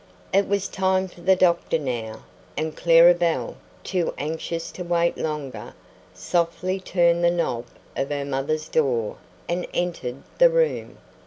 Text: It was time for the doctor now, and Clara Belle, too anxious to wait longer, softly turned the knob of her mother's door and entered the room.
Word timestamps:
It 0.33 0.47
was 0.47 0.67
time 0.67 1.07
for 1.07 1.21
the 1.21 1.35
doctor 1.35 1.77
now, 1.77 2.23
and 2.57 2.75
Clara 2.75 3.13
Belle, 3.13 3.55
too 3.83 4.15
anxious 4.17 4.71
to 4.71 4.83
wait 4.83 5.15
longer, 5.15 5.75
softly 6.11 6.79
turned 6.79 7.23
the 7.23 7.29
knob 7.29 7.65
of 7.95 8.09
her 8.09 8.25
mother's 8.25 8.67
door 8.67 9.17
and 9.47 9.67
entered 9.75 10.23
the 10.39 10.49
room. 10.49 10.97